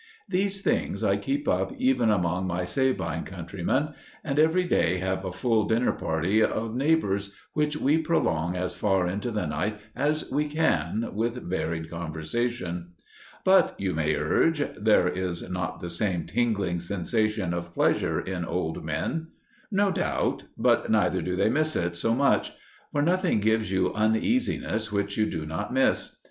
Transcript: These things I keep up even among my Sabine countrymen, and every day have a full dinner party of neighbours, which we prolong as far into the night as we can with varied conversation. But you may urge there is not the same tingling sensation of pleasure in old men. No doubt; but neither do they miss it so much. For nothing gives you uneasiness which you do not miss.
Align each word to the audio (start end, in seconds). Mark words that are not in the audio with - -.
These 0.27 0.63
things 0.63 1.03
I 1.03 1.15
keep 1.15 1.47
up 1.47 1.75
even 1.77 2.09
among 2.09 2.47
my 2.47 2.63
Sabine 2.63 3.21
countrymen, 3.21 3.89
and 4.23 4.39
every 4.39 4.63
day 4.63 4.97
have 4.97 5.23
a 5.23 5.31
full 5.31 5.65
dinner 5.67 5.91
party 5.91 6.41
of 6.43 6.73
neighbours, 6.75 7.35
which 7.53 7.77
we 7.77 7.99
prolong 7.99 8.55
as 8.57 8.73
far 8.73 9.05
into 9.05 9.29
the 9.29 9.45
night 9.45 9.79
as 9.95 10.31
we 10.31 10.47
can 10.47 11.11
with 11.13 11.43
varied 11.47 11.87
conversation. 11.91 12.93
But 13.45 13.75
you 13.77 13.93
may 13.93 14.15
urge 14.15 14.73
there 14.75 15.07
is 15.07 15.47
not 15.47 15.81
the 15.81 15.89
same 15.91 16.25
tingling 16.25 16.79
sensation 16.79 17.53
of 17.53 17.71
pleasure 17.75 18.19
in 18.19 18.43
old 18.43 18.83
men. 18.83 19.27
No 19.71 19.91
doubt; 19.91 20.45
but 20.57 20.89
neither 20.89 21.21
do 21.21 21.35
they 21.35 21.51
miss 21.51 21.75
it 21.75 21.95
so 21.95 22.15
much. 22.15 22.53
For 22.91 23.03
nothing 23.03 23.39
gives 23.39 23.71
you 23.71 23.93
uneasiness 23.93 24.91
which 24.91 25.15
you 25.15 25.27
do 25.27 25.45
not 25.45 25.71
miss. 25.71 26.17